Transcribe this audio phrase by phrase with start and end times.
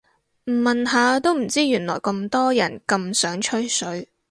[0.45, 4.09] 唔問下都唔知原來咁多人咁想吹水